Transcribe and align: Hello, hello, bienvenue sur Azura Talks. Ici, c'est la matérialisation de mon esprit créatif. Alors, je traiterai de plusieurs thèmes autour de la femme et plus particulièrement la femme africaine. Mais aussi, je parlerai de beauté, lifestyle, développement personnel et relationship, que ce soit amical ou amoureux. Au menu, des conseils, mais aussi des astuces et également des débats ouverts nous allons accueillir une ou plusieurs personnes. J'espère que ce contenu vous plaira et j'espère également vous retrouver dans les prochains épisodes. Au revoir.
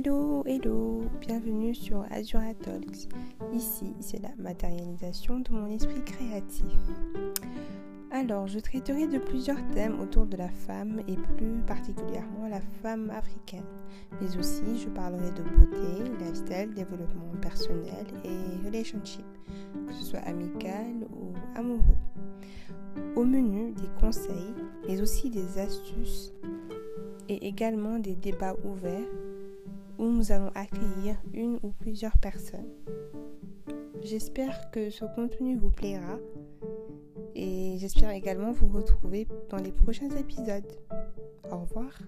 Hello, 0.00 0.44
hello, 0.46 1.02
bienvenue 1.20 1.74
sur 1.74 2.04
Azura 2.12 2.54
Talks. 2.54 3.08
Ici, 3.52 3.96
c'est 3.98 4.22
la 4.22 4.30
matérialisation 4.38 5.40
de 5.40 5.50
mon 5.50 5.66
esprit 5.66 6.04
créatif. 6.04 6.72
Alors, 8.12 8.46
je 8.46 8.60
traiterai 8.60 9.08
de 9.08 9.18
plusieurs 9.18 9.60
thèmes 9.74 9.98
autour 9.98 10.26
de 10.26 10.36
la 10.36 10.50
femme 10.50 11.02
et 11.08 11.16
plus 11.16 11.58
particulièrement 11.66 12.46
la 12.48 12.60
femme 12.80 13.10
africaine. 13.10 13.64
Mais 14.20 14.36
aussi, 14.38 14.78
je 14.78 14.88
parlerai 14.88 15.32
de 15.32 15.42
beauté, 15.42 16.08
lifestyle, 16.20 16.72
développement 16.74 17.34
personnel 17.42 18.06
et 18.22 18.66
relationship, 18.68 19.26
que 19.88 19.94
ce 19.94 20.04
soit 20.04 20.20
amical 20.20 21.08
ou 21.10 21.32
amoureux. 21.56 21.98
Au 23.16 23.24
menu, 23.24 23.72
des 23.72 23.88
conseils, 24.00 24.54
mais 24.86 25.00
aussi 25.00 25.28
des 25.28 25.58
astuces 25.58 26.32
et 27.28 27.48
également 27.48 27.98
des 27.98 28.14
débats 28.14 28.54
ouverts 28.64 29.08
nous 30.18 30.32
allons 30.32 30.50
accueillir 30.56 31.14
une 31.32 31.60
ou 31.62 31.70
plusieurs 31.70 32.18
personnes. 32.18 32.72
J'espère 34.02 34.68
que 34.72 34.90
ce 34.90 35.04
contenu 35.14 35.56
vous 35.56 35.70
plaira 35.70 36.18
et 37.36 37.76
j'espère 37.78 38.10
également 38.10 38.50
vous 38.50 38.66
retrouver 38.66 39.28
dans 39.48 39.58
les 39.58 39.70
prochains 39.70 40.10
épisodes. 40.10 40.76
Au 41.52 41.58
revoir. 41.58 42.00